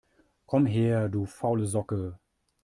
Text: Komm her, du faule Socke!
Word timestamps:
Komm 0.47 0.65
her, 0.65 1.09
du 1.09 1.27
faule 1.27 1.63
Socke! 1.67 2.15